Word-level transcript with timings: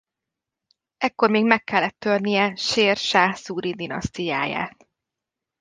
Ekkor 0.97 1.29
még 1.29 1.45
meg 1.45 1.63
kellett 1.63 1.99
törnie 1.99 2.55
Sér 2.55 2.97
Sáh 2.97 3.33
Szúri 3.35 3.73
dinasztiáját. 3.73 4.87